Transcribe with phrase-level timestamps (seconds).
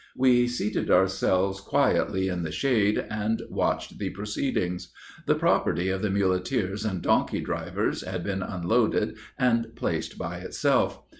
[0.15, 4.91] We seated ourselves quietly in the shade, and watched the proceedings.
[5.27, 11.03] The property of the muleteers and donkey drivers had been unloaded and placed by itself.